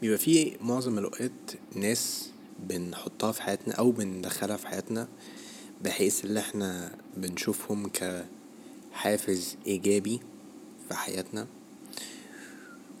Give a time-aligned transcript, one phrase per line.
[0.00, 1.30] بيبقى في معظم الأوقات
[1.74, 2.30] ناس
[2.68, 5.08] بنحطها في حياتنا أو بندخلها في حياتنا
[5.84, 7.90] بحيث اللي إحنا بنشوفهم
[8.92, 10.20] كحافز إيجابي
[10.88, 11.46] في حياتنا.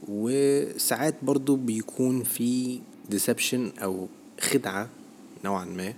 [0.08, 4.08] وساعات برضو بيكون في ديسبشن أو
[4.40, 4.88] خدعة
[5.44, 5.94] نوعا ما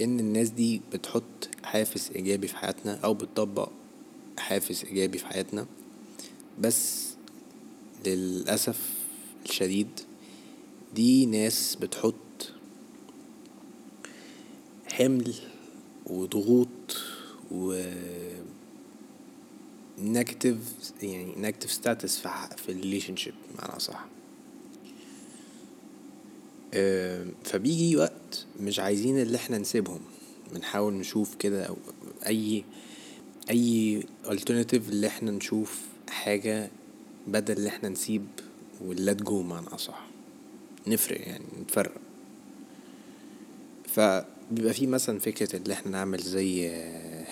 [0.00, 3.70] إن الناس دي بتحط حافز إيجابي في حياتنا أو بتطبق
[4.38, 5.66] حافز إيجابي في حياتنا.
[6.60, 7.08] بس
[8.06, 8.90] للأسف
[9.46, 9.88] الشديد
[10.94, 12.52] دي ناس بتحط
[14.92, 15.34] حمل
[16.06, 16.96] وضغوط
[17.50, 17.82] و
[19.98, 20.56] negative
[21.02, 24.06] يعني negative status في في ال relationship بمعنى أصح
[27.44, 30.00] فبيجي وقت مش عايزين اللي إحنا نسيبهم.
[30.54, 31.76] بنحاول نشوف كده
[32.26, 32.64] أي
[33.50, 36.70] أي alternative اللي إحنا نشوف حاجة
[37.26, 38.26] بدل اللي إحنا نسيب
[38.84, 40.07] و let go بمعنى أصح.
[40.88, 41.92] نفرق يعني نتفرق.
[43.86, 46.70] فبيبقى في مثلا فكرة اللي إحنا نعمل زي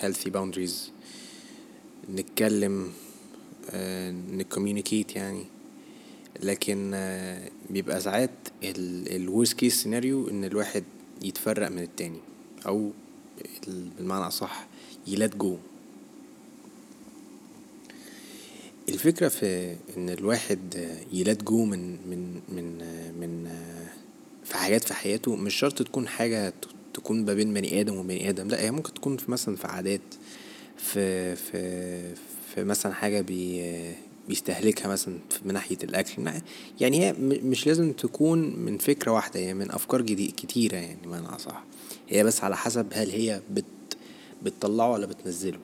[0.01, 0.73] healthy boundaries
[2.15, 2.91] نتكلم
[4.31, 5.43] ن communicate يعني.
[6.43, 6.91] لكن
[7.69, 8.31] بيبقى ساعات
[8.63, 10.83] ال worst case scenario إن الواحد
[11.23, 12.19] يتفرق من التاني
[12.65, 12.91] أو
[13.67, 14.67] بالمعنى اصح
[15.07, 15.57] يلات جو
[18.97, 20.59] الفكرة في إن الواحد
[21.13, 22.77] يلات جو من من من
[23.19, 23.49] من
[24.43, 26.53] في حاجات في حياته مش شرط تكون حاجة
[26.93, 30.01] تكون ما بين بني آدم وبني آدم لأ هي ممكن تكون في مثلا في عادات
[30.77, 32.15] في في
[32.55, 33.63] في مثلا حاجة بي
[34.27, 36.31] بيستهلكها مثلا من ناحية الأكل
[36.79, 41.27] يعني هي مش لازم تكون من فكرة واحدة هي من أفكار جديد كتيرة يعني بمعنى
[41.27, 41.63] أصح
[42.09, 43.65] هي بس على حسب هل هي بت
[44.43, 45.59] بتطلعه ولا بتنزله.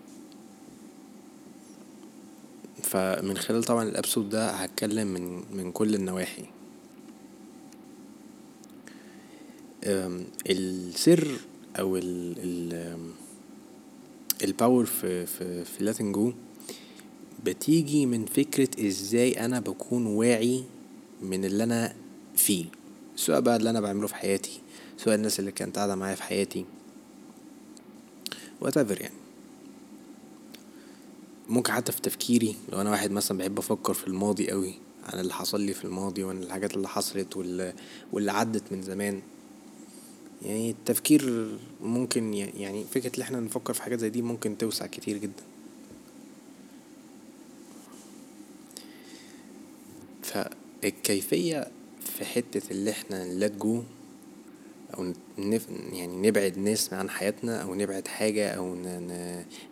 [2.94, 6.46] فمن خلال طبعا ال episode ده هتكلم من من كل النواحي.
[10.50, 11.28] السر
[11.80, 12.98] أو ال ال
[14.44, 16.34] ال power في في في letting go
[17.46, 20.64] بتيجي من فكرة إزاي أنا بكون واعي
[21.22, 21.96] من اللي أنا
[22.36, 22.66] فيه.
[23.16, 24.62] سواء بقى اللي أنا بعمله في حياتي
[24.98, 26.66] سواء الناس اللي كانت قاعدة معايا في حياتي.
[28.64, 29.23] Whatever يعني.
[31.50, 34.74] ممكن حتى في تفكيري لو أنا واحد مثلا بحب أفكر في الماضي قوي
[35.04, 37.74] عن اللي حصل لي في الماضي وعن الحاجات اللي حصلت واللي,
[38.32, 39.22] عدت من زمان.
[40.42, 41.50] يعني التفكير
[41.82, 45.44] ممكن يعني فكرة ان إحنا نفكر في حاجات زي دي ممكن توسع كتير جدا.
[50.24, 51.68] فالكيفية
[52.18, 53.52] في حتة اللي إحنا نلات
[54.98, 58.78] أو نف يعني نبعد ناس عن حياتنا أو نبعد حاجة أو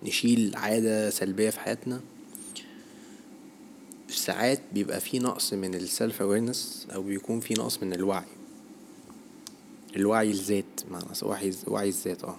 [0.03, 2.01] نشيل عادة سلبية في حياتنا.
[4.09, 8.25] ساعات بيبقى في نقص من السلف اويرنس أو بيكون في نقص من الوعي.
[9.95, 12.37] الوعي الذات معنى وعي وعي الذات آه.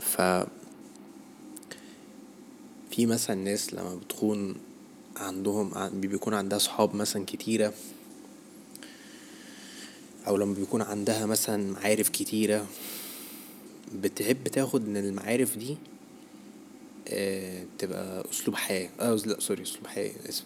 [0.00, 0.20] ف
[2.90, 4.54] في مثلا ناس لما بتكون
[5.16, 7.72] عندهم بيكون عندها صحاب مثلا كتيرة
[10.26, 12.66] أو لما بيكون عندها مثلا معارف كتيرة
[14.02, 15.76] بتحب تاخد من المعارف دي
[17.08, 18.88] آه تبقى أسلوب حياة.
[19.00, 20.44] آه لا sorry أسلوب حياة آسف.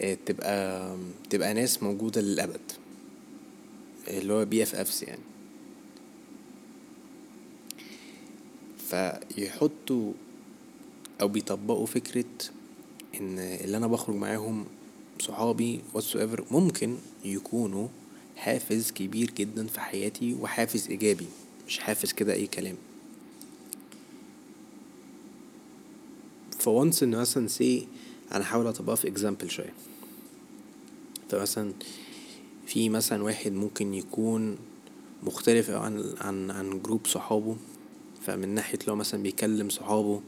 [0.00, 0.96] آه تبقى
[1.30, 2.60] تبقى ناس موجودة للأبد.
[4.08, 5.22] اللي هو BFFs يعني.
[8.88, 10.12] فيحطوا
[11.20, 12.24] أو بيطبقوا فكرة
[13.20, 14.64] إن اللي أنا بخرج معاهم
[15.20, 17.88] صحابي whatsoever ممكن يكونوا
[18.40, 21.26] حافز كبير جدا في حياتي وحافز إيجابي
[21.66, 22.76] مش حافز كده أي كلام.
[26.58, 27.88] فونس إن مثلا say
[28.32, 29.72] أنا هحاول أطبقها في example شوية.
[31.28, 31.72] فمثلا
[32.66, 34.58] في مثلا واحد ممكن يكون
[35.22, 37.56] مختلف عن عن عن جروب صحابه
[38.22, 40.20] فمن ناحية لو مثلا بيكلم صحابه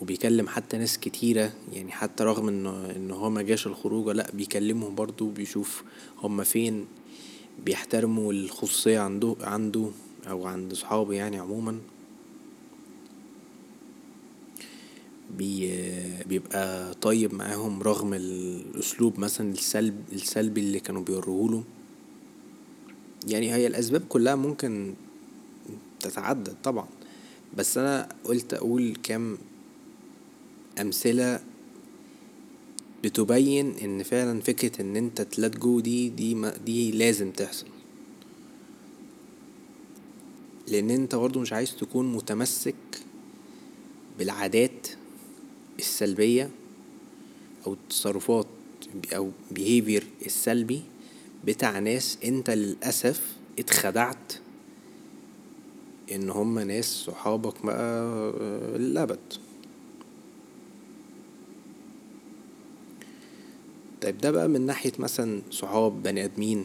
[0.00, 5.30] وبيكلم حتى ناس كتيرة يعني حتى رغم إنه ان هو مجاش الخروجة لأ بيكلمهم برضو
[5.30, 5.84] بيشوف
[6.22, 6.86] هما فين
[7.64, 9.90] بيحترموا الخصوصية عنده عنده
[10.28, 11.78] أو عند صحابه يعني عموما.
[15.38, 15.72] بي
[16.26, 21.64] بيبقى طيب معاهم رغم الأسلوب مثلا السلب السلبي اللي كانوا بيوروهوله
[23.28, 24.94] يعني هي الأسباب كلها ممكن
[26.00, 26.86] تتعدد طبعا.
[27.56, 29.38] بس أنا قلت أقول كام
[30.80, 31.40] أمثلة
[33.04, 37.66] بتبين إن فعلا فكرة إن أنت تلات جو دي دي ما دي لازم تحصل.
[40.68, 42.74] لأن أنت برضو مش عايز تكون متمسك
[44.18, 44.88] بالعادات
[45.78, 46.50] السلبية
[47.66, 48.46] أو التصرفات
[49.16, 50.82] أو behavior السلبي
[51.44, 54.32] بتاع ناس أنت للأسف اتخدعت
[56.12, 58.32] إن هم ناس صحابك بقى
[58.78, 59.18] للأبد.
[64.02, 66.64] طيب ده بقى من ناحية مثلا صحاب بني آدمين.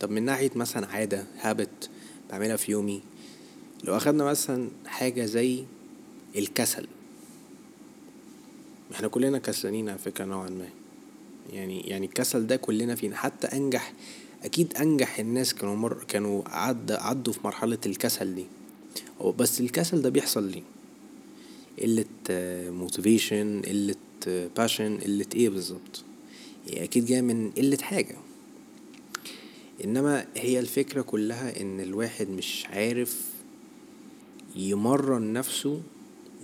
[0.00, 1.90] طب من ناحية مثلا عادة هابت
[2.30, 3.02] بعملها في يومي.
[3.84, 5.64] لو أخدنا مثلا حاجة زي
[6.36, 6.86] الكسل.
[8.92, 10.68] إحنا كلنا كسلانين على فكرة نوعا ما.
[11.52, 13.16] يعني يعني الكسل ده كلنا فينا.
[13.16, 13.92] حتى أنجح
[14.44, 18.44] أكيد أنجح الناس كانوا مر كانوا عد عدوا في مرحلة الكسل دي.
[19.38, 20.62] بس الكسل ده بيحصل ليه؟
[21.82, 22.04] قلة
[22.70, 23.94] motivation قلة
[24.56, 26.04] passion قلة إيه بالظبط؟
[26.68, 28.16] هي أكيد جاية من قلة حاجة.
[29.84, 33.20] إنما هي الفكرة كلها إن الواحد مش عارف
[34.56, 35.82] يمرن نفسه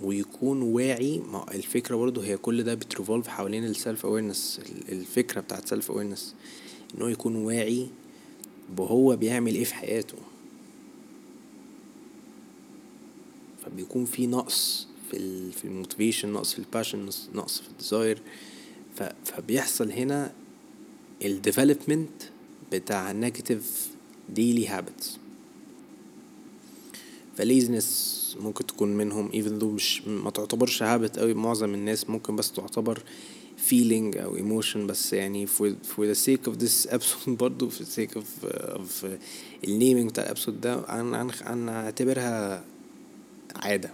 [0.03, 1.19] ويكون واعي.
[1.19, 5.91] ما الفكرة برضه هي كل ده بت revolve حوالين ال self awareness الفكرة بتاعت self
[5.91, 6.35] awareness
[6.95, 7.87] ان هو يكون واعي
[8.77, 10.17] بهو بيعمل إيه في حياته.
[13.65, 18.21] فبيكون في نقص في في ال motivation نقص في ال passion نقص في ال desire
[19.25, 20.33] فبيحصل هنا
[21.25, 22.23] ال development
[22.71, 23.87] بتاع negative
[24.29, 25.17] daily habits
[27.37, 32.35] ف laziness ممكن تكون منهم even though مش ما تعتبرش habit قوي معظم الناس ممكن
[32.35, 33.03] بس تعتبر
[33.69, 37.91] feeling أو emotion بس يعني for, for the sake of this episode برضو for the
[37.99, 39.05] sake of, of
[39.63, 42.63] ال naming بتاع ال episode ده عن عن اعتبرها
[43.55, 43.89] عادة.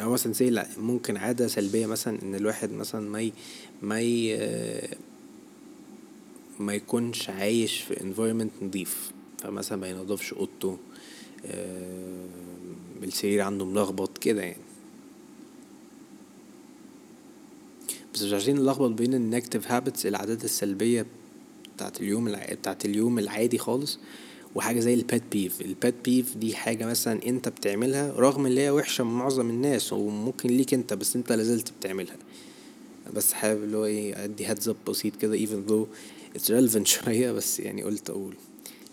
[0.00, 3.32] أو مثلا say لا ممكن عادة سلبية مثلا إن الواحد مثلا ما ي
[3.82, 4.38] ما ي
[6.58, 9.12] ما يكونش عايش في environment نضيف.
[9.38, 10.78] فمثلا ما ينضفش أوضته
[13.02, 14.71] السرير عنده ملخبط كده يعني.
[18.14, 21.06] بس مش عايزين نلخبط بين ال negative habits العادات السلبية
[21.76, 22.36] بتاعت اليوم.
[22.50, 23.98] بتاعت اليوم العادي خالص
[24.54, 28.58] وحاجة زي ال pet peeve ال pet peeve دي حاجة مثلا أنت بتعملها رغم إن
[28.58, 32.16] هي وحشة من معظم الناس وممكن ليك أنت بس أنت لازلت بتعملها.
[33.14, 35.86] بس حابب اللي هو إيه أدي هادز اب بسيط كده even though
[36.38, 38.34] it's relevant شوية بس يعني قلت أقول.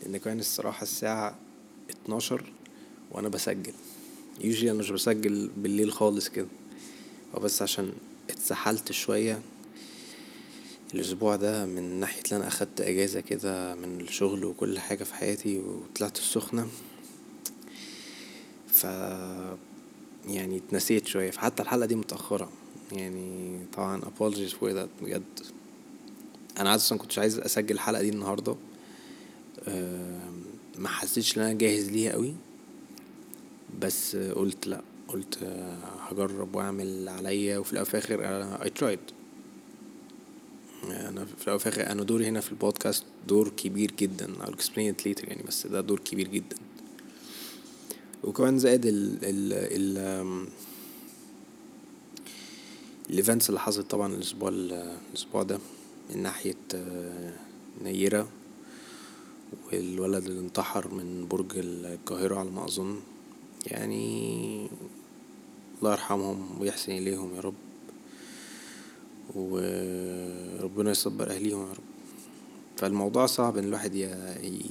[0.04, 1.40] لأن كان الصراحة الساعة
[1.90, 2.44] اتناشر
[3.12, 3.74] وأنا بسجل.
[4.42, 6.48] يوجي أنا مش بسجل بالليل خالص كده.
[7.36, 7.92] هو بس عشان
[8.30, 9.42] اتسحلت شوية.
[10.94, 15.60] الأسبوع ده من ناحية إن أنا أخدت أجازة كده من الشغل وكل حاجة في حياتي
[15.60, 16.68] وطلعت السخنة.
[18.68, 18.84] ف
[20.28, 21.32] يعني اتنسيت شوية.
[21.32, 22.50] فحتى الحلقة دي متأخرة.
[22.92, 25.24] يعني طبعا apologies for that بجد.
[26.60, 28.56] أنا عادة كنتش عايز أسجل الحلقة دي النهاردة.
[30.78, 32.34] ما حسيتش إن أنا جاهز ليها قوي.
[33.80, 34.82] بس قلت لأ.
[35.14, 35.38] قلت
[36.00, 39.14] هجرب واعمل عليا وفي الأول الآخر أنا I tried.
[40.92, 44.28] أنا في الأول الآخر أنا دوري هنا في البودكاست دور كبير جدا.
[44.42, 46.56] I'll explain it later يعني بس ده دور كبير جدا.
[48.24, 50.48] وكمان زائد ال ال ال
[53.10, 55.60] الايفنتس اللي حصلت طبعا الأسبوع الأسبوع ده
[56.10, 56.56] من ناحية
[57.84, 58.28] نيرة
[59.68, 63.00] والولد اللي انتحر من برج القاهرة على ما أظن.
[63.68, 64.68] يعني
[65.80, 67.54] الله يرحمهم ويحسن إليهم يا رب.
[69.36, 71.84] وربنا يصبر أهليهم يا رب.
[72.78, 73.96] فالموضوع صعب إن الواحد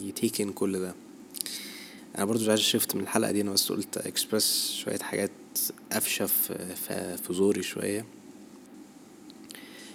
[0.05, 0.95] يتيكن كل ده.
[2.17, 5.31] أنا برضو مش عايز شفت من الحلقة دي أنا بس قلت إكسبرس شوية حاجات
[5.93, 8.05] قفشة في زوري شوية.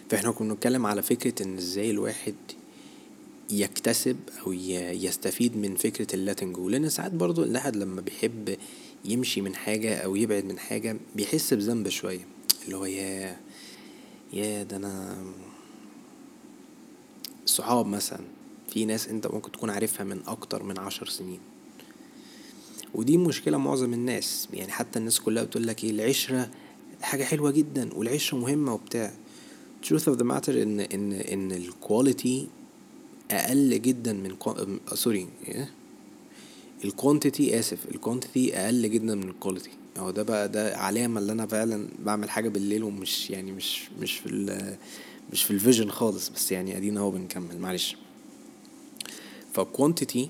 [0.09, 2.35] فإحنا كنا بنتكلم على فكرة إن إزاي الواحد
[3.49, 8.57] يكتسب أو يستفيد من فكرة اللاتن جو لأن ساعات برضو الواحد لما بيحب
[9.05, 12.27] يمشي من حاجة أو يبعد من حاجة بيحس بذنب شوية
[12.65, 13.37] اللي هو يا
[14.33, 15.23] يا ده أنا
[17.45, 18.19] صحاب مثلا.
[18.69, 21.39] في ناس أنت ممكن تكون عارفها من أكتر من عشر سنين.
[22.93, 24.47] ودي مشكلة معظم الناس.
[24.53, 26.49] يعني حتى الناس كلها بتقول لك إيه العشرة
[27.01, 29.13] حاجة حلوة جدا والعشرة مهمة وبتاع.
[29.85, 32.47] truth of the matter إن إن إن ال quality
[33.31, 34.35] أقل جدا من
[34.93, 35.27] sorry
[36.85, 41.19] ال quantity آسف ال quantity أقل جدا من ال quality هو ده بقى ده علامة
[41.19, 44.29] اللي أنا فعلا بعمل حاجة بالليل ومش يعني مش مش في
[45.33, 47.95] مش في ال vision خالص بس يعني أدينا أهو بنكمل معلش.
[49.53, 50.29] فال quantity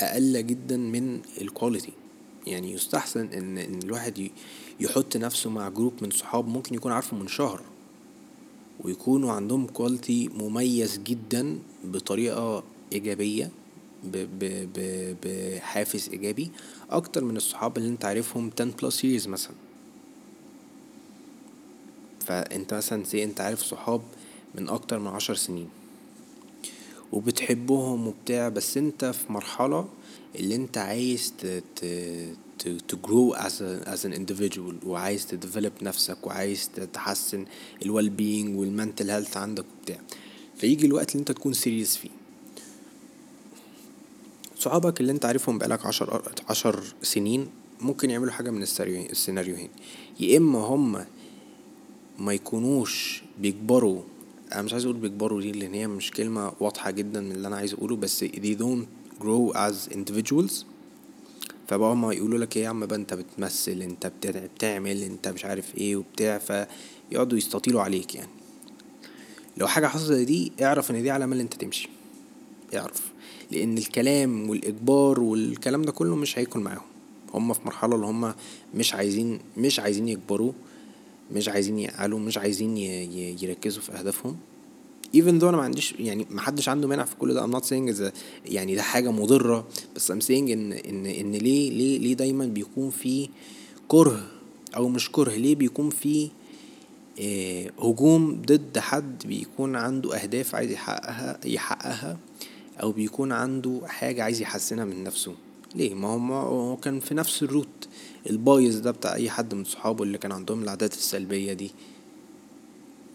[0.00, 1.92] أقل جدا من ال quality
[2.46, 4.30] يعني يستحسن إن إن الواحد
[4.80, 7.60] يحط نفسه مع group من صحاب ممكن يكون عارفه من شهر.
[8.80, 13.50] ويكونوا عندهم quality مميز جدا بطريقة إيجابية.
[15.24, 16.50] بحافز إيجابي
[16.90, 19.54] أكتر من الصحاب اللي أنت عارفهم 10 plus years مثلا.
[22.26, 24.02] فأنت مثلا say أنت عارف صحاب
[24.54, 25.68] من أكتر من عشر سنين.
[27.12, 29.88] وبتحبهم وبتاع بس أنت في مرحلة
[30.34, 31.62] اللي أنت عايز ت
[32.62, 37.44] to, to grow as, a, as an individual وعايز ت develop نفسك وعايز تحسن
[37.82, 40.00] ال well being وال mental health عندك وبتاع.
[40.56, 42.19] فيجي الوقت اللي أنت تكون serious فيه.
[44.60, 47.48] صحابك اللي انت عارفهم بقالك عشر عشر سنين
[47.80, 49.70] ممكن يعملوا حاجة من السيناريوهين.
[50.20, 51.04] يا إما هم
[52.18, 54.02] ما يكونوش بيكبروا
[54.52, 57.56] أنا مش عايز أقول بيكبروا دي لأن هي مش كلمة واضحة جدا من اللي أنا
[57.56, 58.86] عايز أقوله بس they don't
[59.22, 60.52] grow as individuals.
[61.68, 65.74] فبقى هما يقولوا لك إيه يا عم بقى أنت بتمثل أنت بتعمل أنت مش عارف
[65.74, 68.30] إيه وبتاع فيقعدوا يستطيلوا عليك يعني.
[69.56, 71.88] لو حاجة حصلت دي اعرف إن دي علامة إن أنت تمشي.
[72.74, 73.09] اعرف.
[73.50, 76.82] لأن الكلام والإجبار والكلام ده كله مش هيكون معاهم.
[77.34, 78.34] هما في مرحلة اللي هما
[78.74, 80.52] مش عايزين مش عايزين يكبروا
[81.32, 82.76] مش عايزين يعقلوا مش عايزين
[83.42, 84.36] يركزوا في أهدافهم.
[85.16, 87.46] Even though أنا ما عنديش يعني ما حدش عنده مانع في كل ده.
[87.46, 88.12] I'm not saying
[88.46, 89.66] يعني ده حاجة مضرة.
[89.96, 93.28] بس I'm saying إن إن إن ليه ليه ليه دايما بيكون في
[93.88, 94.26] كره
[94.76, 96.28] أو مش كره؟ ليه بيكون في
[97.20, 102.16] آه هجوم ضد حد بيكون عنده أهداف عايز يحققها يحققها؟
[102.82, 105.34] أو بيكون عنده حاجة عايز يحسنها من نفسه.
[105.74, 107.88] ليه؟ ما هو كان في نفس ال route
[108.30, 111.70] البايظ ده بتاع أي حد من صحابه اللي كان عندهم العادات السلبية دي.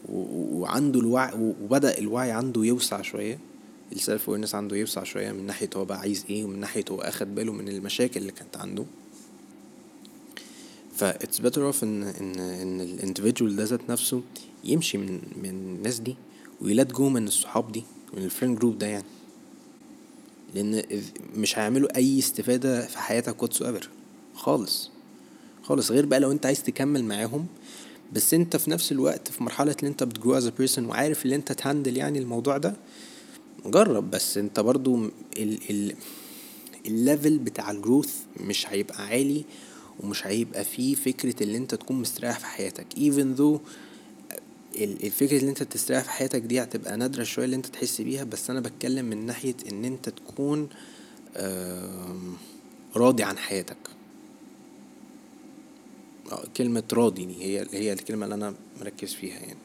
[0.09, 3.39] وعنده الوعي وبدأ الوعي عنده يوسع شوية.
[3.91, 7.01] ال self awareness عنده يوسع شوية من ناحية هو بقى عايز إيه ومن ناحية هو
[7.01, 8.85] أخد باله من المشاكل اللي كانت عنده.
[10.95, 14.21] ف it's better off ان ان إن ال individual ده ذات نفسه
[14.63, 16.15] يمشي من من الناس دي
[16.61, 17.83] وي let go من الصحاب دي
[18.17, 19.05] من ال friend group ده يعني.
[20.55, 20.83] لأن
[21.35, 23.89] مش هيعملوا أي استفادة في حياتك whatsoever
[24.35, 24.91] خالص.
[25.63, 25.91] خالص.
[25.91, 27.45] غير بقى لو أنت عايز تكمل معاهم
[28.13, 31.25] بس أنت في نفس الوقت في مرحلة اللي أنت بت grow as a person وعارف
[31.25, 32.75] اللي أنت ت handle يعني الموضوع ده
[33.65, 34.11] جرب.
[34.11, 35.05] بس أنت برضو
[35.37, 35.95] ال ال
[36.85, 39.45] ال level بتاع ال growth مش هيبقى عالي
[39.99, 42.85] ومش هيبقى فيه فكرة اللي أنت تكون مستريح في حياتك.
[42.95, 43.59] Even though
[44.83, 48.49] الفكرة اللي انت تستريح في حياتك دي هتبقى نادرة شوية اللي انت تحس بيها بس
[48.49, 50.69] أنا بتكلم من ناحية إن انت تكون
[52.95, 53.77] راضي عن حياتك.
[56.57, 59.57] كلمة راضي دي هي هي الكلمة اللي أنا مركز فيها يعني.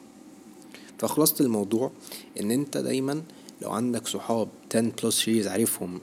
[0.99, 1.91] فخلاصة الموضوع
[2.39, 3.21] إن أنت دايما
[3.61, 6.01] لو عندك صحاب 10 بلس years عارفهم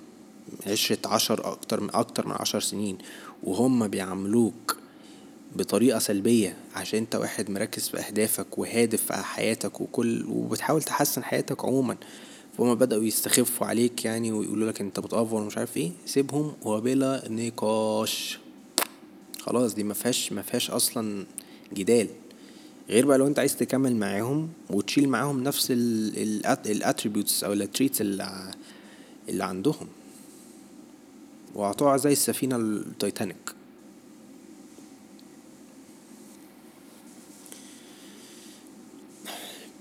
[0.66, 2.98] عشرة عشر أكتر من أكتر من عشر سنين
[3.42, 4.76] وهم بيعاملوك
[5.56, 11.64] بطريقة سلبية عشان انت واحد مركز في أهدافك وهادف في حياتك وكل وبتحاول تحسن حياتك
[11.64, 11.96] عموما.
[12.58, 15.92] فهم بدأوا يستخفوا عليك يعني ويقولوا لك انت بتأفور ومش عارف إيه.
[16.06, 18.38] سيبهم وبلا نقاش.
[19.40, 21.26] خلاص دي مفيهاش مفيهاش أصلا
[21.74, 22.08] جدال.
[22.88, 25.66] غير بقى لو انت عايز تكمل معاهم وتشيل معاهم نفس
[26.66, 28.50] ال attributes أو ال traits اللي,
[29.28, 29.88] اللي عندهم.
[31.54, 33.57] وهتقع زي السفينة التايتانيك.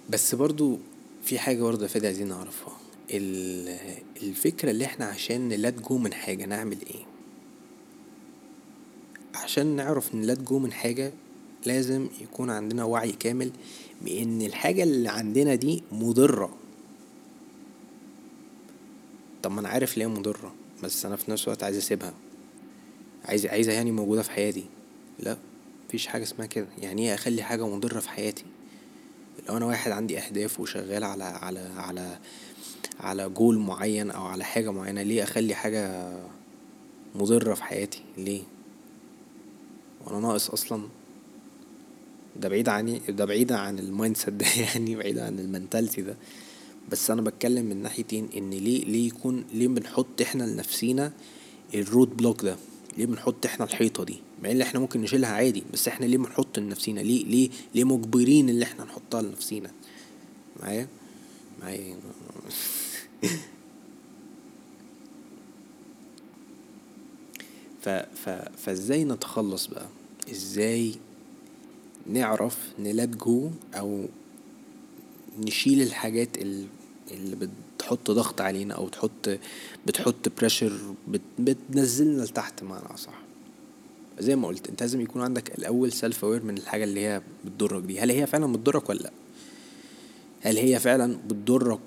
[0.10, 0.80] بس برضو
[1.24, 2.78] في حاجة برضه يا فادي عايزين نعرفها.
[4.24, 7.06] الفكرة اللي إحنا عشان ن let go من حاجة نعمل إيه؟
[9.36, 11.14] عشان نعرف ن let go من حاجة
[11.66, 13.52] لازم يكون عندنا وعي كامل
[14.02, 16.58] بإن الحاجة اللي عندنا دي مضرة.
[19.44, 22.14] طب ما أنا عارف ليه مضرة بس أنا في نفس الوقت عايز أسيبها.
[23.26, 24.66] عايز عايزها يعني موجودة في حياتي.
[25.20, 25.38] لا
[25.88, 26.68] مفيش حاجة اسمها كده.
[26.78, 28.46] يعني إيه أخلي حاجة مضرة في حياتي؟
[29.50, 32.20] لو أنا واحد عندي أهداف وشغال على على على
[33.00, 36.13] على جول معين أو على حاجة معينة ليه أخلي حاجة
[37.16, 38.42] مضرة في حياتي؟ ليه؟
[40.06, 40.88] وأنا ناقص أصلا
[42.36, 46.16] ده بعيد عني ده بعيد عن ال mindset ده يعني بعيد عن ال mentality ده.
[46.92, 51.12] بس أنا بتكلم من ناحيتين إن ليه ليه يكون ليه بنحط إحنا لنفسينا
[51.75, 52.56] الرود بلوك ده؟
[52.98, 56.60] ليه بنحط إحنا الحيطة دي؟ مع إن إحنا ممكن نشيلها عادي بس إحنا ليه بنحط
[56.60, 59.72] لنفسينا؟ ليه ليه ليه مجبرين اللي إحنا نحطها لنفسينا؟
[60.62, 60.88] معايا؟
[61.62, 61.96] معايا.
[67.82, 69.88] ف ف فإزاي نتخلص بقى؟
[70.32, 70.96] إزاي
[72.08, 74.06] نعرف ن let go أو
[75.39, 76.38] نشيل الحاجات
[77.12, 77.36] اللي
[77.78, 79.30] بتحط ضغط علينا أو تحط
[79.88, 80.72] بتحط pressure
[81.08, 83.14] بت بتنزلنا لتحت معنى أصح.
[84.20, 87.84] زي ما قلت أنت لازم يكون عندك الأول self aware من الحاجة اللي هي بتضرك
[87.84, 88.00] دي.
[88.00, 89.12] هل هي فعلا بتضرك ولا لأ؟
[90.42, 91.80] هل هي فعلا بتضرك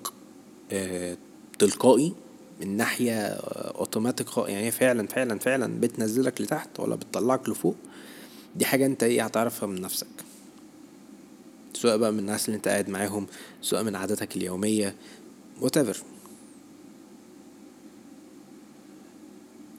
[0.71, 1.17] آه
[1.59, 2.13] تلقائي؟
[2.61, 7.75] من ناحية اوتوماتيك يعني هي فعلا فعلا فعلا بتنزلك لتحت ولا بتطلعك لفوق؟
[8.55, 10.07] دي حاجة أنت إيه هتعرفها من نفسك.
[11.73, 13.27] سواء بقى من الناس اللي أنت قاعد معاهم
[13.61, 14.95] سواء من عاداتك اليومية
[15.61, 15.97] whatever.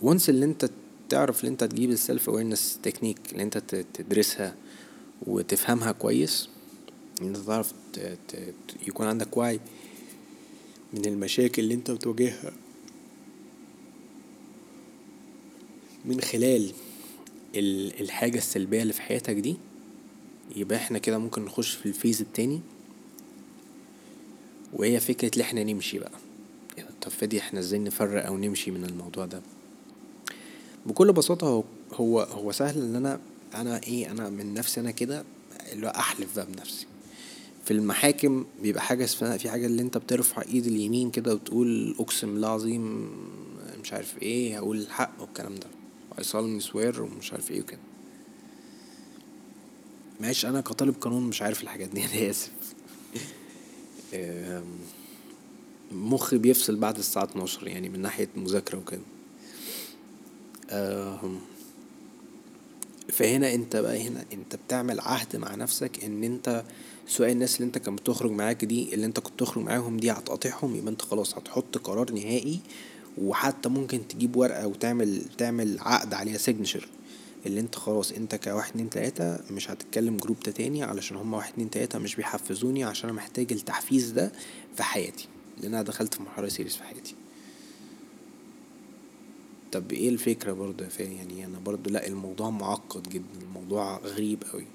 [0.02, 0.70] و once اللي انت
[1.08, 3.58] تعرف اللي انت تجيب ال self awareness technique اللي انت
[3.94, 4.56] تدرسها
[5.26, 6.48] وتفهمها كويس
[7.22, 7.72] إن انت تعرف
[8.88, 9.60] يكون عندك وعي
[10.92, 12.52] من المشاكل اللي انت بتواجهها.
[16.04, 16.72] من خلال
[18.00, 19.56] الحاجة السلبية اللي في حياتك دي
[20.56, 22.60] يبقى إحنا كده ممكن نخش في الفيز التاني.
[24.72, 26.10] وهي فكرة اللي إحنا نمشي بقى.
[26.76, 29.42] يعني طب فادي إحنا إزاي نفرق أو نمشي من الموضوع ده؟
[30.86, 31.64] بكل بساطة هو
[31.94, 33.20] هو هو سهل ان أنا
[33.54, 35.24] أنا إيه أنا من نفسي أنا كده
[35.72, 36.86] اللي احلف بقى بنفسي.
[37.64, 42.32] في المحاكم بيبقى حاجة اسمها في حاجة اللي انت بترفع ايد اليمين كده وتقول اقسم
[42.32, 43.10] بالله العظيم
[43.82, 45.66] مش عارف إيه هقول الحق والكلام ده.
[46.22, 47.78] Solemnly swear ومش عارف إيه وكده.
[50.20, 52.50] معلش أنا كطالب قانون مش عارف الحاجات دي أنا آسف.
[55.92, 59.00] مخي بيفصل بعد الساعة اتناشر يعني من ناحية مذاكرة وكده.
[63.12, 66.64] فهنا انت بقى هنا انت بتعمل عهد مع نفسك ان انت
[67.09, 70.76] سواء الناس اللي انت كانت بتخرج معاك دي اللي انت كنت تخرج معاهم دي هتقاطعهم
[70.76, 72.61] يبقى انت خلاص هتحط قرار نهائي
[73.19, 76.88] وحتى ممكن تجيب ورقة وتعمل تعمل عقد عليها signature
[77.46, 81.52] اللي انت خلاص انت كواحد اتنين تلاتة مش هتتكلم group ده تاني علشان هما واحد
[81.52, 84.32] اتنين تلاتة مش بيحفزوني عشان أنا محتاج التحفيز ده
[84.76, 85.28] في حياتي
[85.62, 87.14] لأن أنا دخلت في مرحلة serious في حياتي.
[89.72, 94.66] طب إيه الفكرة برضه يا يعني أنا برضه لأ الموضوع معقد جدا الموضوع غريب قوي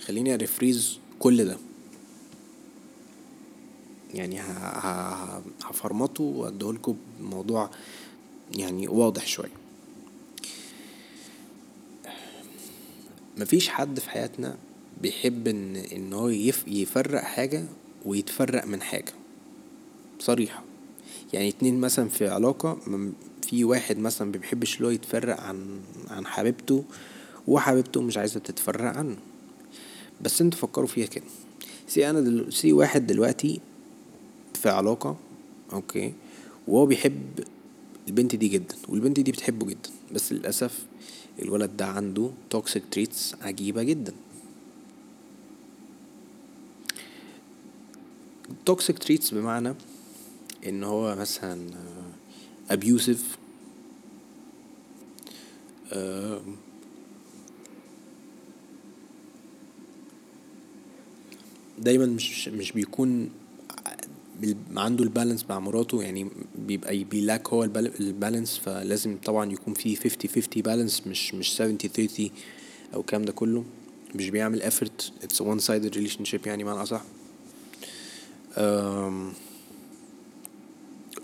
[0.00, 1.58] خليني أ rephrase كل ده.
[4.14, 4.40] يعني
[5.62, 7.70] هفرمطه وأديهولكوا بموضوع
[8.56, 9.57] يعني واضح شوية.
[13.38, 14.56] مفيش حد في حياتنا
[15.02, 16.28] بيحب ان إن هو
[16.66, 17.64] يفرق حاجة
[18.04, 19.12] ويتفرق من حاجة.
[20.18, 20.64] صريحة.
[21.32, 22.78] يعني اتنين مثلا في علاقة
[23.42, 26.84] في واحد مثلا بيحبش اللي هو يتفرق عن عن حبيبته
[27.48, 29.16] وحبيبته مش عايزة تتفرق عنه.
[30.20, 31.24] بس أنتوا فكروا فيها كده.
[31.88, 32.52] say أنا دل...
[32.52, 33.60] say واحد دلوقتي
[34.54, 35.16] في علاقة
[35.72, 36.12] okay
[36.68, 37.22] وهو بيحب
[38.08, 39.90] البنت دي جدا والبنت دي بتحبه جدا.
[40.12, 40.86] بس للأسف
[41.42, 44.12] الولد ده عنده toxic traits عجيبة جدا.
[48.66, 49.74] toxic traits بمعنى
[50.66, 51.70] إن هو مثلا
[52.70, 53.38] abusive
[61.78, 63.30] دايما مش مش بيكون
[64.76, 70.62] عنده البالانس مع مراته يعني بيبقى بيلاك هو البالانس فلازم طبعا يكون في 50 50
[70.62, 72.30] بالانس مش مش 70 30
[72.94, 73.64] أو الكلام ده كله.
[74.14, 77.02] مش بيعمل effort it's a one sided relationship يعني معنى أصح.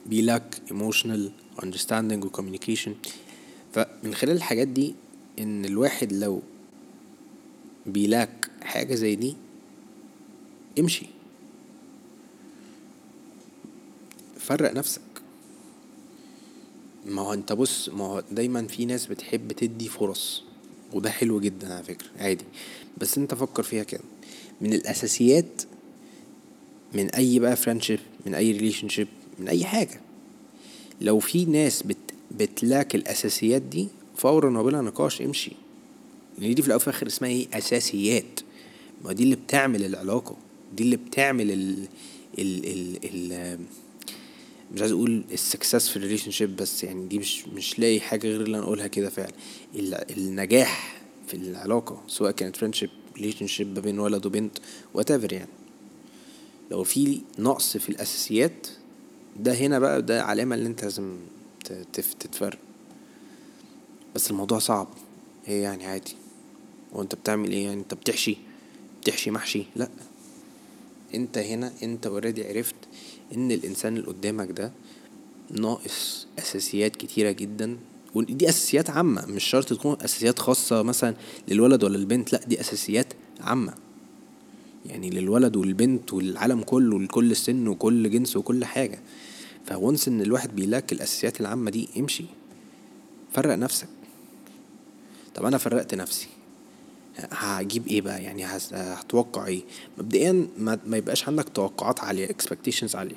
[0.07, 1.31] بيلاك emotional
[1.62, 2.90] understanding و communication.
[3.72, 4.94] فمن خلال الحاجات دي
[5.38, 6.42] إن الواحد لو
[7.87, 9.37] بي lack حاجة زي دي
[10.79, 11.07] امشي.
[14.45, 15.01] فرق نفسك.
[17.07, 20.43] ما هو انت بص ما هو دايما في ناس بتحب تدي فرص
[20.93, 22.45] وده حلو جدا على فكرة عادي.
[22.99, 24.01] بس انت فكر فيها كده.
[24.61, 25.63] من الأساسيات
[26.95, 29.09] من أي بقى friendship من أي relationship
[29.39, 30.01] من أي حاجة.
[31.01, 31.97] لو في ناس بت
[32.31, 35.53] بت lack الأساسيات دي فورا وبلا نقاش امشي.
[36.39, 38.41] لأن دي في الأول وفي الآخر اسمها إيه؟ أساسيات.
[39.05, 40.37] ما دي اللي بتعمل العلاقة.
[40.77, 41.89] دي اللي بتعمل ال
[42.39, 42.99] ال ال,
[43.33, 43.59] ال
[44.75, 48.29] مش عايز أقول ال success في ال relationship بس يعني دي مش مش لاقي حاجة
[48.29, 49.33] غير اللي أنا أقولها كده فعلا.
[50.11, 54.59] النجاح في العلاقة سواء كانت friendship relationship ما بين ولد وبنت
[54.95, 55.49] what يعني.
[56.71, 58.67] لو في نقص في الأساسيات
[59.37, 61.17] ده هنا بقى ده علامة اللي أنت لازم
[61.93, 62.59] تتفرق.
[64.15, 64.89] بس الموضوع صعب.
[65.47, 66.15] هي يعني عادي.
[66.93, 68.37] وأنت بتعمل إيه يعني؟ أنت بتحشي
[69.01, 69.89] بتحشي محشي؟ لأ.
[71.15, 72.75] أنت هنا أنت اوريدي عرفت
[73.35, 74.73] إن الإنسان اللي قدامك ده
[75.51, 77.77] ناقص أساسيات كتيرة جدا
[78.15, 81.15] ودي أساسيات عامة مش شرط تكون أساسيات خاصة مثلا
[81.49, 83.75] للولد ولا البنت لأ دي أساسيات عامة.
[84.87, 89.01] يعني للولد والبنت والعالم كله لكل سن وكل جنس وكل حاجة.
[89.67, 92.25] ف once إن الواحد بي lack الأساسيات العامة دي امشي.
[93.33, 93.89] فرق نفسك.
[95.35, 96.29] طب أنا فرقت نفسي.
[97.18, 99.62] هجيب إيه بقى؟ يعني هتوقع إيه؟
[99.98, 103.16] مبدئيا ما, يبقاش عندك توقعات عالية expectations عالية.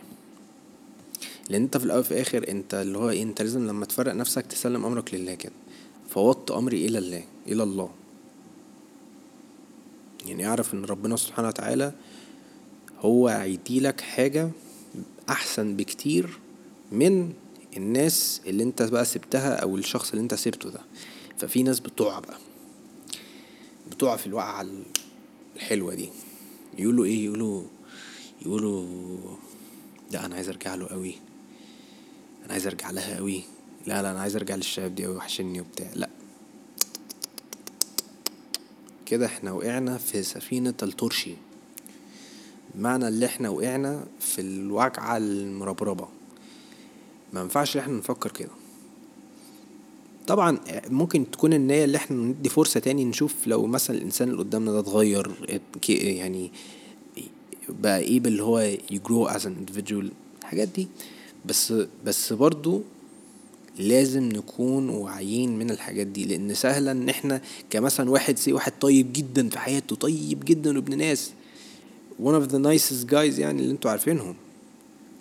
[1.50, 4.46] لأن أنت في الأول وفي الآخر أنت اللي هو إيه؟ أنت لازم لما تفرق نفسك
[4.46, 5.54] تسلم أمرك لله كده.
[6.10, 7.90] فوضت أمري إلى الله إلى الله.
[10.26, 11.94] يعني أعرف إن ربنا سبحانه وتعالى
[13.00, 14.50] هو هيديلك حاجة
[15.30, 16.40] أحسن بكتير
[16.92, 17.34] من
[17.78, 20.80] الناس اللي أنت بقى سبتها أو الشخص اللي أنت سبته ده.
[21.38, 22.38] ففي ناس بتقع بقى.
[23.92, 24.68] بتقع في الوقعة
[25.56, 26.10] الحلوة دي.
[26.78, 27.64] يقولوا إيه؟ يقولوا
[28.42, 28.88] يقولوا
[30.12, 31.16] لا أنا عايز أرجع له قوي.
[32.46, 33.44] أنا عايز أرجع لها قوي.
[33.88, 35.92] لا لا أنا عايز أرجع للشباب دي قوي وحشني وبتاع.
[35.96, 36.10] لا.
[39.06, 41.36] كده إحنا وقعنا في سفينة الترشي.
[42.76, 46.08] معنى اللي إحنا وقعنا في الوجعة المربربة.
[47.34, 48.52] ما ينفعش إحنا نفكر كده.
[50.28, 50.60] طبعا
[50.90, 54.80] ممكن تكون النية اللي إحنا ندي فرصة تاني نشوف لو مثلا الإنسان اللي قدامنا ده
[54.80, 55.32] اتغير
[55.90, 56.52] يعني
[57.70, 58.60] بقى إيه اللي هو
[58.92, 60.06] يجرو از ان individual
[60.42, 60.88] الحاجات دي.
[61.46, 61.74] بس
[62.06, 62.82] بس برضو
[63.80, 69.14] لازم نكون واعيين من الحاجات دي لأن سهلا إن إحنا كمثلا واحد say واحد طيب
[69.14, 71.32] جدا في حياته طيب جدا وابن ناس
[72.24, 74.36] one of the nicest guys يعني اللي أنتوا عارفينهم.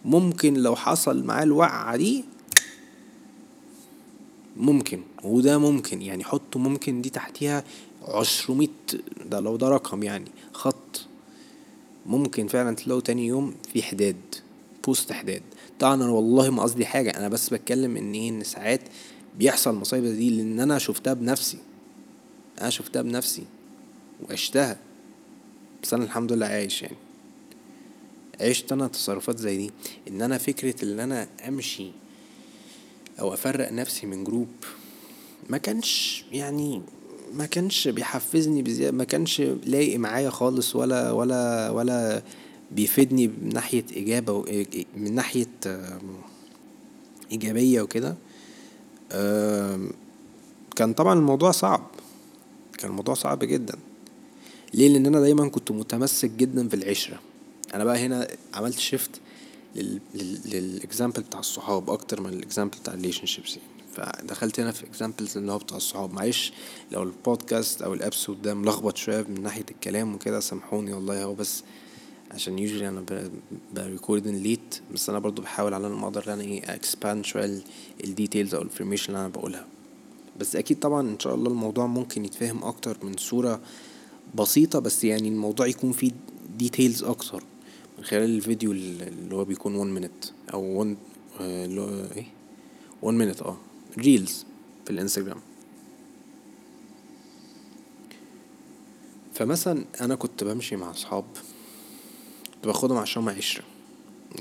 [0.05, 2.25] ممكن لو حصل معاه الوقعة دي
[4.57, 6.03] ممكن وده ممكن.
[6.03, 7.64] يعني حطوا ممكن دي تحتيها
[8.03, 8.69] عشرمية
[9.27, 11.07] ده لو ده رقم يعني خط.
[12.07, 14.16] ممكن فعلا تلاقوا تاني يوم في حداد
[14.85, 15.42] post حداد.
[15.79, 18.81] طبعا أنا والله ما قصدي حاجة أنا بس بتكلم إن إيه إن ساعات
[19.38, 21.59] بيحصل مصايب دي لأن أنا شفتها بنفسي.
[22.61, 23.45] أنا شفتها بنفسي
[24.23, 24.79] وعشتها.
[25.83, 26.97] بس أنا الحمد لله عايش يعني.
[28.40, 29.71] عشت أنا تصرفات زي دي.
[30.09, 31.90] إن أنا فكرة إن أنا أمشي
[33.20, 34.48] أو أفرق نفسي من جروب
[35.50, 36.83] ما كانش يعني
[37.35, 42.22] ما كانش بيحفزني بزيادة ما كانش لايق معايا خالص ولا ولا ولا
[42.72, 44.44] بيفيدني من ناحية إجابة
[44.96, 45.46] من ناحية
[47.33, 48.16] إيجابية وكده.
[50.76, 51.87] كان طبعا الموضوع صعب
[52.79, 53.79] كان الموضوع صعب جدا.
[54.74, 57.20] ليه؟ لأن أنا دايما كنت متمسك جدا في العشرة.
[57.74, 59.11] أنا بقى هنا عملت shift
[60.44, 63.68] لل example بتاع الصحاب أكتر من ال example بتاع ال relationships يعني.
[63.94, 66.12] فدخلت هنا في examples اللي هو بتاع الصحاب.
[66.12, 66.52] معلش
[66.92, 71.34] لو البودكاست أو ال episode ده ملخبط شوية من ناحية الكلام وكده سامحوني والله هو
[71.34, 71.62] بس
[72.30, 73.04] عشان usually أنا
[73.74, 77.60] ب record late بس أنا برضو بحاول على ما أقدر أنا إيه expand شوية
[78.05, 79.66] ال details أو ال information اللي أنا بقولها.
[80.40, 83.60] بس أكيد طبعا إن شاء الله الموضوع ممكن يتفهم أكتر من صورة
[84.34, 86.10] بسيطة بس يعني الموضوع يكون فيه
[86.59, 87.42] details أكتر.
[87.98, 90.96] من خلال الفيديو اللي هو بيكون 1 minute أو 1
[91.40, 92.26] اللي هو إيه؟
[93.02, 93.56] 1 minute آه
[93.98, 94.44] reels
[94.85, 95.40] في الإنستجرام.
[99.35, 101.24] فمثلا أنا كنت بمشي مع أصحاب
[102.54, 103.64] كنت باخدهم عشان هم عشرة.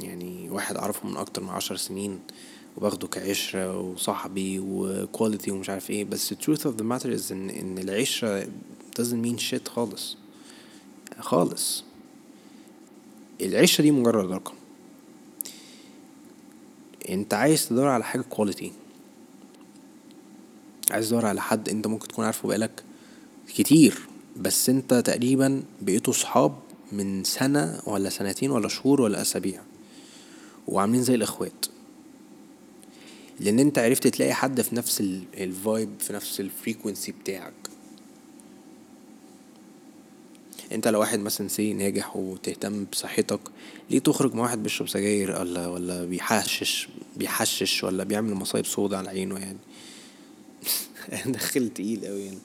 [0.01, 2.19] يعني واحد اعرفه من أكتر من عشر سنين
[2.77, 6.03] وباخده كعشرة وصاحبي و quality ومش عارف إيه.
[6.03, 8.47] بس truth of the matter is إن إن العشرة
[8.99, 10.17] doesn't mean shit خالص.
[11.19, 11.83] خالص.
[13.41, 14.53] العشرة دي مجرد رقم.
[17.09, 18.71] انت عايز تدور على حاجة quality
[20.91, 22.83] عايز تدور على حد انت ممكن تكون عارفه بقالك
[23.55, 23.99] كتير
[24.37, 26.55] بس انت تقريبا بقيتوا صحاب
[26.91, 29.61] من سنة ولا سنتين ولا شهور ولا أسابيع
[30.67, 31.65] وعاملين زي الإخوات.
[33.39, 35.01] لأن أنت عرفت تلاقي حد في نفس
[35.38, 37.64] ال vibe في نفس ال frequency بتاعك.
[40.71, 43.39] انت لو واحد مثلا say ناجح وتهتم بصحتك
[43.89, 49.10] ليه تخرج مع واحد بيشرب سجاير ولا ولا بيحشش بيحشش ولا بيعمل مصايب سودا على
[49.10, 49.58] عينه يعني
[51.34, 52.39] دخل تقيل قوي يعني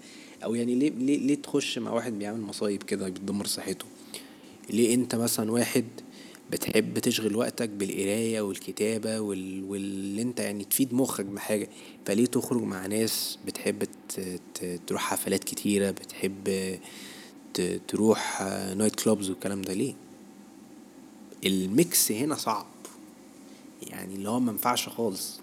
[0.45, 3.87] أو يعني ليه ليه ليه تخش مع واحد بيعمل مصايب كده بتدمر صحته
[4.71, 5.85] ليه انت مثلا واحد
[6.51, 9.65] بتحب تشغل وقتك بالقراية والكتابة وال...
[9.65, 11.69] واللي انت يعني تفيد مخك بحاجة
[12.07, 14.21] فليه تخرج مع ناس بتحب ت...
[14.55, 14.81] ت...
[14.87, 16.49] تروح حفلات كتيرة بتحب.
[17.89, 18.43] تروح
[18.77, 19.95] نايت كلوبز والكلام ده ليه؟
[21.47, 22.67] ال mix هنا صعب.
[23.83, 25.41] يعني اللي هو منفعش خالص.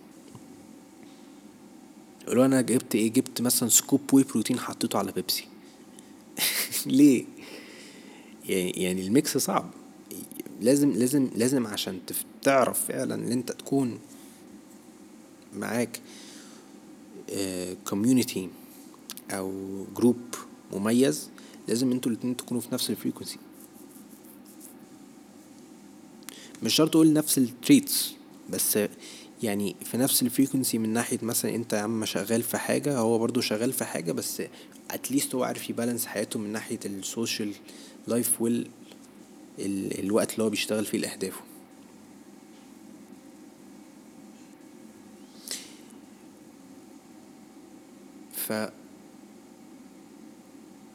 [2.28, 5.48] لو أنا جبت إيه؟ جبت مثلا scoop whey protein حطيته على بيبسي
[6.86, 7.26] ليه؟
[8.46, 9.72] يعني يعني ال mix صعب.
[10.62, 12.00] لازم لازم لازم عشان
[12.42, 14.00] تعرف فعلا إن أنت تكون
[15.54, 16.02] معاك
[17.90, 18.50] community
[19.32, 20.36] أو group
[20.74, 21.30] مميز.
[21.68, 23.38] لازم أنتوا الاتنين تكونوا في نفس ال frequency
[26.64, 28.14] مش شرط أقول نفس ال traits
[28.50, 28.80] بس
[29.44, 33.20] يعني في نفس ال frequency من ناحية مثلا انت يا عم شغال في حاجة هو
[33.20, 34.42] برضو شغال في حاجة بس
[34.92, 37.52] at least هو عارف ي balance حياته من ناحية ال social
[38.08, 38.68] life وال
[40.00, 41.42] الوقت اللي هو بيشتغل فيه لأهدافه.
[48.36, 48.54] ف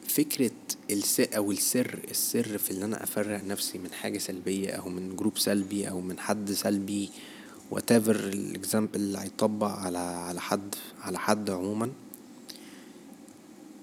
[0.07, 0.51] فكرة
[0.91, 5.37] الس أو السر السر في إن أنا أفرغ نفسي من حاجة سلبية أو من group
[5.37, 7.09] سلبي أو من حد سلبي
[7.75, 11.89] whatever ال example اللي هيطبق على على حد على حد عموما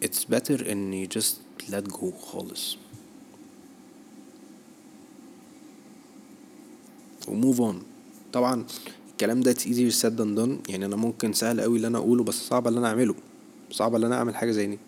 [0.05, 1.37] it's better إن you just
[1.71, 2.77] let go خالص.
[7.29, 7.75] و move on.
[8.33, 8.65] طبعا
[9.11, 12.25] الكلام ده it's easier said than done يعني أنا ممكن سهل أوي اللي أنا أقوله
[12.25, 13.15] بس صعب اللي أنا أعمله.
[13.71, 14.79] صعب اللي أنا أعمل حاجة زي دي.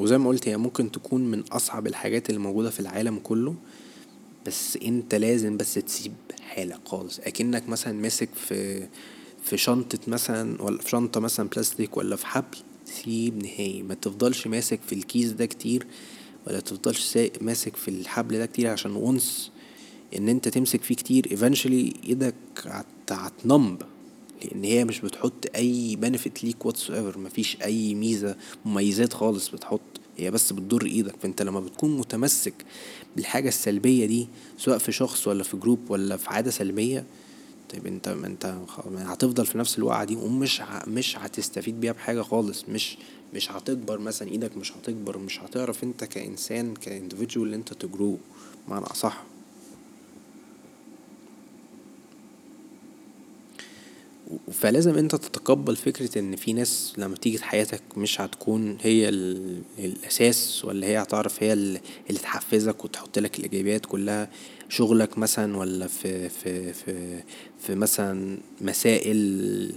[0.00, 3.54] وزي ما قلت هي ممكن تكون من أصعب الحاجات اللي موجودة في العالم كله
[4.46, 7.18] بس أنت لازم بس تسيب حالك خالص.
[7.20, 8.88] أكنك مثلا ماسك في
[9.42, 13.82] في شنطة مثلا ولا في شنطة مثلا بلاستيك ولا في حبل سيب نهائي.
[13.82, 15.86] ما تفضلش ماسك في الكيس ده كتير
[16.46, 19.50] ولا تفضلش ماسك في الحبل ده كتير عشان once
[20.16, 22.34] إن أنت تمسك فيه كتير eventually إيدك
[23.10, 23.82] هت numb
[24.44, 29.80] لأن هي مش بتحط اي benefit ليك whatsoever مفيش اي ميزة مميزات خالص بتحط
[30.16, 31.14] هي بس بتضر إيدك.
[31.22, 32.54] فانت لما بتكون متمسك
[33.16, 37.04] بالحاجة السلبية دي سواء في شخص ولا في group ولا في عادة سلبية
[37.72, 38.54] طيب انت ما انت
[38.98, 40.62] هتفضل في نفس الوقعة دي ومش.
[40.86, 42.64] مش هتستفيد بيها بحاجة خالص.
[42.68, 42.96] مش
[43.34, 48.18] مش هتكبر مثلا إيدك مش هتكبر مش هتعرف انت كإنسان كاندفيدجوال انت تجرو
[48.68, 49.22] معنى أصح.
[54.52, 59.08] فلازم انت تتقبل فكرة ان في ناس لما تيجي في حياتك مش هتكون هي
[59.78, 61.80] الاساس ولا هي هتعرف هي اللي
[62.22, 64.30] تحفزك وتحط لك الايجابيات كلها.
[64.68, 67.22] شغلك مثلا ولا في في في
[67.60, 69.72] في مثلا مسائل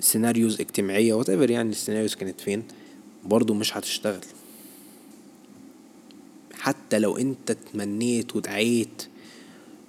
[0.00, 2.62] scenarios اجتماعية what يعني ال scenarios كانت فين
[3.24, 4.24] برضو مش هتشتغل.
[6.54, 9.02] حتى لو انت تمنيت ودعيت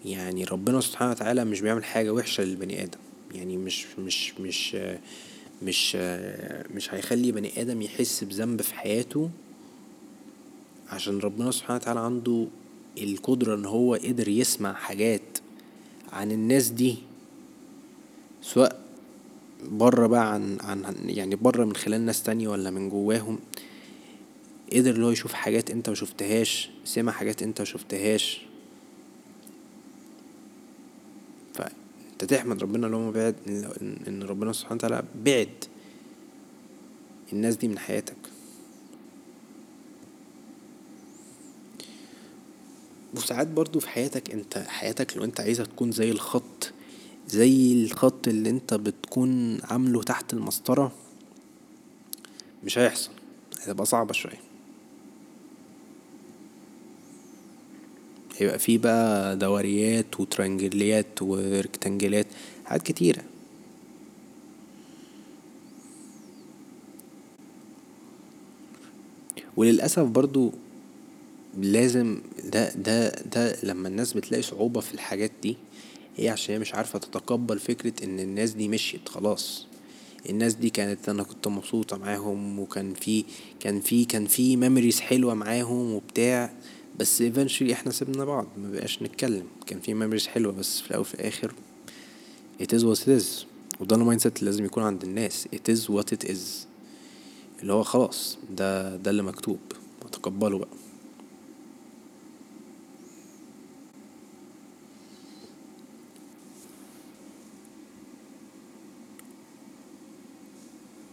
[0.05, 3.02] يعني ربنا سبحانه وتعالى مش بيعمل حاجة وحشة للبني آدم.
[3.35, 4.75] يعني مش مش مش
[5.63, 5.95] مش
[6.75, 9.29] مش هيخلي بني آدم يحس بذنب في حياته
[10.89, 12.47] عشان ربنا سبحانه وتعالى عنده
[12.97, 15.37] القدرة إن هو قدر يسمع حاجات
[16.13, 16.95] عن الناس دي
[18.41, 18.83] سواء
[19.63, 23.39] بره بقى عن عن يعني بره من خلال ناس تانية ولا من جواهم
[24.73, 28.41] قدر اللي هو يشوف حاجات أنت مشوفتهاش سمع حاجات أنت مشوفتهاش
[32.23, 33.35] فانت تحمد ربنا اللي هو بعد
[34.07, 35.49] إن ربنا سبحانه وتعالى بعد
[37.33, 38.15] الناس دي من حياتك.
[43.15, 46.73] وساعات برضو في حياتك أنت حياتك لو أنت عايزها تكون زي الخط
[47.27, 50.91] زي الخط اللي أنت بتكون عامله تحت المسطرة
[52.63, 53.11] مش هيحصل
[53.61, 54.41] هتبقى صعبة شوية.
[58.37, 62.27] هيبقى فيه بقى دوريات وترانجليات وركتانجلات
[62.65, 63.21] حاجات كتيرة.
[69.57, 70.51] وللأسف برضو
[71.57, 75.57] لازم ده ده ده لما الناس بتلاقي صعوبة في الحاجات دي
[76.17, 79.67] هي عشان هي مش عارفة تتقبل فكرة إن الناس دي مشيت خلاص.
[80.29, 83.23] الناس دي كانت أنا كنت مبسوطة معاهم وكان في
[83.59, 86.53] كان في كان في memories حلوة معاهم وبتاع.
[86.99, 89.47] بس eventually إحنا سيبنا بعض ما بقاش نتكلم.
[89.67, 91.53] كان في memories حلوة بس في الأول وفي الآخر
[92.61, 93.45] it is what it is.
[93.79, 95.47] وده ال mindset اللي لازم يكون عند الناس.
[95.55, 96.39] It is what it is.
[97.61, 99.59] اللي هو خلاص ده ده اللي مكتوب.
[100.05, 100.67] وتقبله بقى.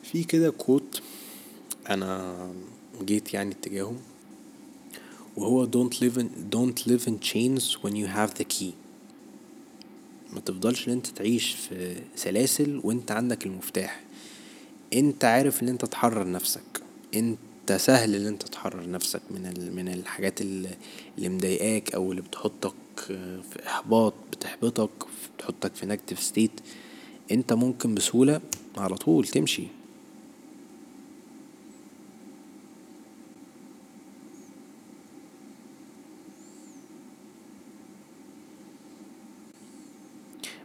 [0.02, 1.02] في كده كوت
[1.90, 2.36] أنا
[3.04, 3.94] جيت يعني اتجاهه.
[5.40, 8.72] وهو don't live in don't live in chains when you have the key.
[10.32, 14.00] ما تفضلش إن أنت تعيش في سلاسل وأنت عندك المفتاح.
[14.94, 16.82] أنت عارف إن أنت تحرر نفسك.
[17.14, 20.76] أنت سهل إن أنت تحرر نفسك من من الحاجات اللي,
[21.18, 24.90] مضايقاك أو اللي بتحطك في إحباط بتحبطك
[25.36, 26.60] بتحطك في negative state
[27.30, 28.40] أنت ممكن بسهولة
[28.76, 29.66] على طول تمشي.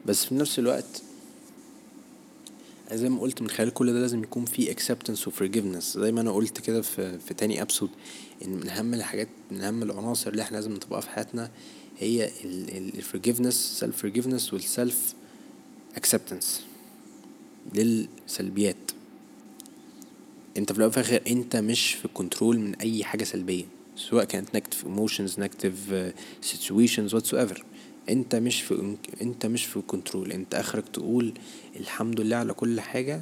[0.06, 1.02] بس في نفس الوقت
[2.92, 5.98] زي ما قلت من خلال كل ده لازم يكون في acceptance و forgiveness.
[6.00, 7.90] زي ما أنا قلت كده في في تاني ابسود
[8.46, 11.52] إن من أهم الحاجات من أهم العناصر اللي إحنا لازم نطبقها في حياتنا
[12.00, 15.16] هي ال forgiveness self forgiveness وال self
[16.00, 16.46] acceptance
[17.76, 18.76] للسلبيات.
[20.58, 23.66] أنت في الأول وفي الآخر أنت مش في كنترول من أي حاجة سلبية
[23.98, 25.94] سواء كانت negative emotions negative
[26.54, 27.58] situations whatsoever.
[28.10, 31.34] انت مش في انت مش في كنترول انت آخرك تقول
[31.80, 33.22] الحمد لله على كل حاجة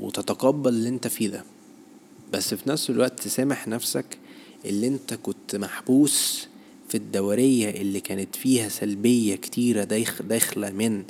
[0.00, 1.44] وتتقبل اللي انت فيه ده.
[2.32, 4.18] بس في نفس الوقت تسامح نفسك
[4.64, 6.48] اللي انت كنت محبوس
[6.88, 9.84] في الدورية اللي كانت فيها سلبية كتيرة
[10.20, 11.04] داخلة من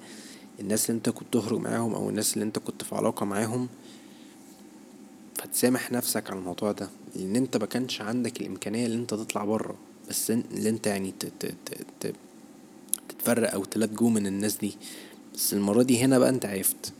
[0.60, 3.68] الناس اللي انت كنت تخرج معاهم أو الناس اللي انت كنت في علاقة معاهم.
[5.34, 6.88] فتسامح نفسك على الموضوع ده.
[7.16, 9.89] لأن انت مكانش عندك الإمكانية اللي انت تطلع بره.
[10.10, 11.14] بس اللي انت يعني
[13.08, 14.76] تتفرق أو تلات جو من الناس دي.
[15.34, 16.92] بس المرة دي هنا بقى انت عرفت.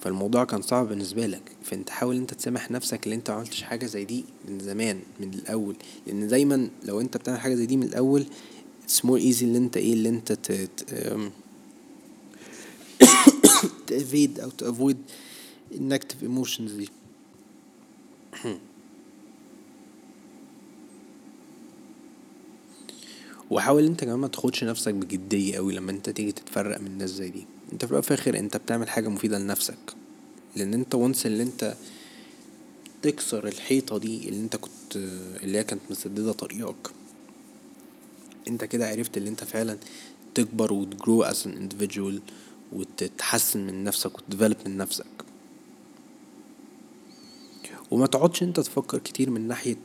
[0.00, 1.42] فالموضوع كان صعب بالنسبة لك.
[1.62, 5.76] فانت حاول انت تسامح نفسك اللي انت معملتش حاجة زي دي من زمان من الأول.
[6.06, 8.26] لأن دايما لو انت بتعمل حاجة زي دي من الأول
[8.86, 10.70] it's more easy اللي انت إيه اللي انت ت
[13.86, 14.96] ت avoid أو ت avoid
[15.72, 16.88] ال negative emotions دي.
[23.50, 27.30] وحاول انت كمان ما تاخدش نفسك بجدية اوي لما انت تيجي تتفرق من الناس زي
[27.30, 27.46] دي.
[27.72, 29.78] انت في الآخر انت بتعمل حاجة مفيدة لنفسك.
[30.56, 31.74] لأن انت once اللي انت
[33.02, 34.96] تكسر الحيطة دي اللي انت كنت
[35.42, 36.90] اللي هي كانت مسددة طريقك
[38.48, 39.78] انت كده عرفت اللي انت فعلا
[40.34, 42.20] تكبر وت grow as an individual
[42.72, 45.06] وتتحسن من نفسك وت develop من نفسك.
[47.90, 49.78] وما تقعدش انت تفكر كتير من ناحية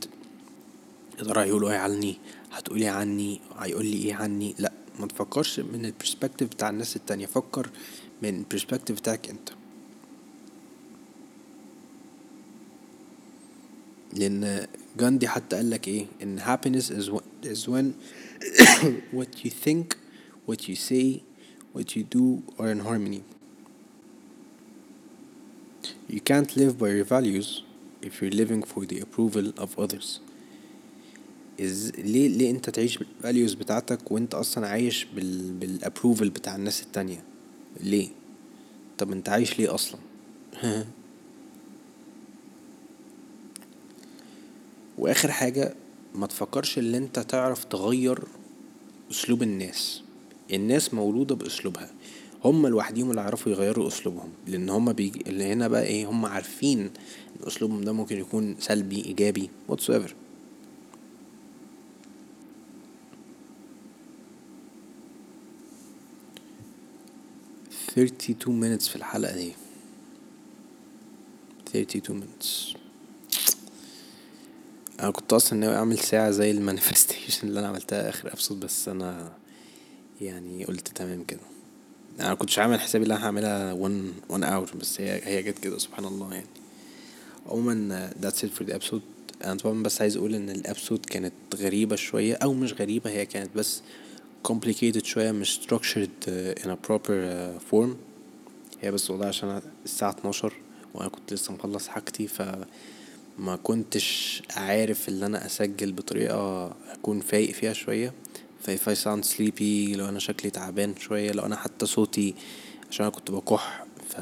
[1.20, 2.18] يا ترى هيقولوا إيه عني
[2.53, 7.71] هتقولي عني هيقولي ايه عني لا ما تفكرش من البرسبكتيف بتاع الناس التانية فكر
[8.23, 9.49] من البرسبكتيف بتاعك انت
[14.13, 14.67] لان
[14.99, 17.11] جاندي حتى قالك ايه ان happiness is,
[17.47, 17.87] is when
[19.17, 19.97] what you think
[20.49, 21.21] what you say
[21.77, 23.23] what you do are in harmony
[26.09, 27.63] you can't live by your values
[28.03, 30.21] if you're living for the approval of others
[31.62, 36.56] Is ليه ليه انت تعيش بال values بتاعتك وانت أصلا عايش بال بال approval بتاع
[36.56, 37.24] الناس التانية؟
[37.84, 38.08] ليه؟
[38.98, 40.00] طب انت عايش ليه أصلا؟
[44.98, 45.74] واخر حاجة
[46.16, 48.20] ما تفكرش ان انت تعرف تغير
[49.12, 50.02] اسلوب الناس.
[50.54, 51.90] الناس مولودة باسلوبها.
[52.46, 54.30] هم لوحديهم اللي يعرفوا يغيروا اسلوبهم.
[54.48, 59.06] لأن هم بيجي اللي هنا بقى إيه هم عارفين إن اسلوبهم ده ممكن يكون سلبي
[59.06, 60.12] ايجابي whatsoever.
[67.94, 69.54] 32 minutes في الحلقة دي.
[71.68, 72.78] 32 minutes.
[75.00, 78.88] أنا كنت أصلا ناوي أعمل ساعة زي ال manifestation اللي أنا عملتها آخر ابسود بس
[78.88, 79.32] أنا
[80.22, 81.40] يعني قلت تمام كده.
[82.20, 85.78] أنا كنتش عامل حسابي إن أنا هعملها 1 1 hour بس هي هي جت كده
[85.78, 86.48] سبحان الله يعني.
[87.46, 89.02] عموما that's it for the episode.
[89.44, 93.26] أنا طبعا بس عايز أقول إن ال episode كانت غريبة شوية أو مش غريبة هي
[93.26, 93.82] كانت بس
[94.48, 96.28] complicated شوية مش structured
[96.60, 97.12] in a proper
[97.72, 97.90] form.
[98.82, 100.54] هي بس والله عشان الساعة اتناشر
[100.94, 102.42] وأنا كنت لسه مخلص حاجتي ف
[103.40, 108.14] ما كنتش عارف إن أنا أسجل بطريقة أكون فايق فيها شوية.
[108.62, 112.36] ف if I sound sleepy لو أنا شكلي تعبان شوية لو أنا حتى صوتي
[112.90, 114.18] عشان أنا كنت بكح ف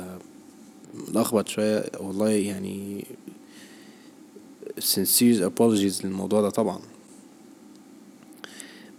[0.93, 1.85] ملخبط شوية.
[1.99, 3.05] والله يعني
[4.79, 6.79] sincere apologies للموضوع ده طبعا.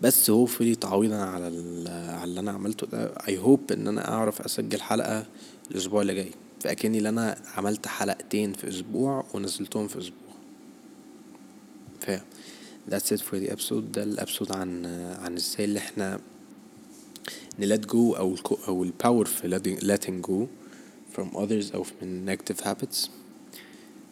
[0.02, 1.44] بس hopefully تعويضا على
[1.88, 3.14] على اللي أنا عملته ده.
[3.14, 5.26] I hope إن أنا أعرف أسجل حلقة
[5.70, 6.30] الأسبوع اللي جاي.
[6.60, 10.34] فأكني اللي أنا عملت حلقتين في أسبوع ونزلتهم في أسبوع.
[12.00, 12.10] ف
[12.90, 13.72] that's it for the episode.
[13.92, 14.86] ده ال episode عن
[15.20, 16.20] عن إزاي اللي إحنا
[17.59, 20.46] ن let go أو ال أو ال power في letting go
[21.16, 23.08] from others أو من negative habits.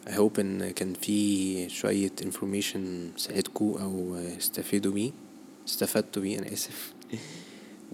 [0.07, 2.79] I hope إن كان في شوية information
[3.17, 5.11] ساعدكو أو استفيدوا بيه.
[5.69, 6.93] استفدتوا بيه أنا آسف.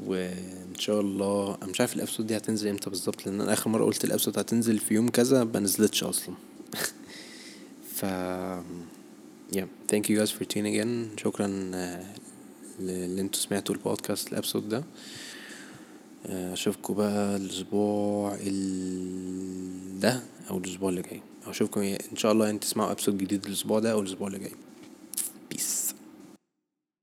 [0.05, 3.69] وإن شاء الله أنا مش عارف ال episode دي هتنزل إمتى بالظبط لأن أنا آخر
[3.69, 6.35] مرة قلت ال episode هتنزل في يوم كذا ما نزلتش أصلا.
[7.95, 8.05] ف
[9.55, 11.19] yeah thank you guys for tuning in.
[11.23, 11.45] شكرا
[12.79, 14.83] اللي أنتوا سمعتوا البودكاست ال episode ده.
[16.25, 19.99] أشوفكم بقى الأسبوع ال...
[19.99, 21.21] ده أو الأسبوع اللي جاي.
[21.47, 24.51] أشوفكم إن شاء الله يعني تسمعوا ابسود جديد الأسبوع ده أو الأسبوع اللي جاي.